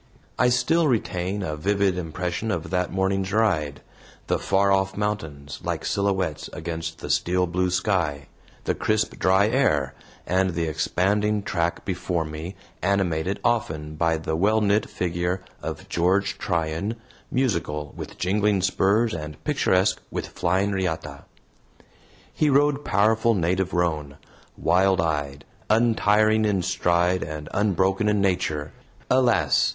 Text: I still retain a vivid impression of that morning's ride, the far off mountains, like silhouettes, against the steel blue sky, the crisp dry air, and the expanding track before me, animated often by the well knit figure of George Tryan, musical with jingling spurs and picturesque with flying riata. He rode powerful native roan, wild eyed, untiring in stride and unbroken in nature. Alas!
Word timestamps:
I 0.39 0.49
still 0.49 0.87
retain 0.87 1.43
a 1.43 1.55
vivid 1.55 1.95
impression 1.95 2.49
of 2.49 2.71
that 2.71 2.91
morning's 2.91 3.31
ride, 3.31 3.81
the 4.25 4.39
far 4.39 4.71
off 4.71 4.97
mountains, 4.97 5.59
like 5.61 5.85
silhouettes, 5.85 6.49
against 6.53 6.97
the 7.01 7.09
steel 7.11 7.45
blue 7.45 7.69
sky, 7.69 8.27
the 8.63 8.73
crisp 8.73 9.19
dry 9.19 9.47
air, 9.47 9.93
and 10.25 10.55
the 10.55 10.63
expanding 10.63 11.43
track 11.43 11.85
before 11.85 12.25
me, 12.25 12.55
animated 12.81 13.39
often 13.43 13.93
by 13.93 14.17
the 14.17 14.35
well 14.35 14.59
knit 14.59 14.89
figure 14.89 15.43
of 15.61 15.87
George 15.87 16.39
Tryan, 16.39 16.95
musical 17.29 17.93
with 17.95 18.17
jingling 18.17 18.63
spurs 18.63 19.13
and 19.13 19.43
picturesque 19.43 20.01
with 20.09 20.29
flying 20.29 20.71
riata. 20.71 21.25
He 22.33 22.49
rode 22.49 22.83
powerful 22.83 23.35
native 23.35 23.71
roan, 23.71 24.17
wild 24.57 24.99
eyed, 24.99 25.45
untiring 25.69 26.43
in 26.43 26.63
stride 26.63 27.21
and 27.21 27.47
unbroken 27.53 28.09
in 28.09 28.19
nature. 28.19 28.71
Alas! 29.07 29.69